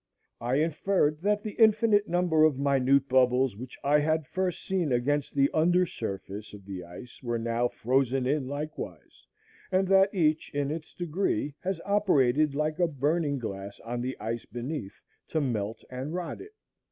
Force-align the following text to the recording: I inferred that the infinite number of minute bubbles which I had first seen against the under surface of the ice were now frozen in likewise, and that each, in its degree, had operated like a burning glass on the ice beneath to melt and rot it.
I 0.39 0.55
inferred 0.55 1.21
that 1.21 1.43
the 1.43 1.51
infinite 1.59 2.07
number 2.07 2.43
of 2.43 2.57
minute 2.57 3.07
bubbles 3.07 3.55
which 3.55 3.77
I 3.83 3.99
had 3.99 4.25
first 4.25 4.65
seen 4.65 4.91
against 4.91 5.35
the 5.35 5.51
under 5.53 5.85
surface 5.85 6.53
of 6.55 6.65
the 6.65 6.83
ice 6.83 7.21
were 7.21 7.37
now 7.37 7.67
frozen 7.67 8.25
in 8.25 8.47
likewise, 8.47 9.27
and 9.71 9.87
that 9.89 10.11
each, 10.11 10.49
in 10.55 10.71
its 10.71 10.95
degree, 10.95 11.53
had 11.61 11.79
operated 11.85 12.55
like 12.55 12.79
a 12.79 12.87
burning 12.87 13.37
glass 13.37 13.79
on 13.81 14.01
the 14.01 14.17
ice 14.19 14.45
beneath 14.45 15.03
to 15.27 15.39
melt 15.39 15.83
and 15.91 16.15
rot 16.15 16.41
it. 16.41 16.53